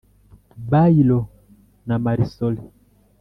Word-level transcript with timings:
bayiro 0.71 1.19
na 1.87 1.95
marisore 2.03 2.61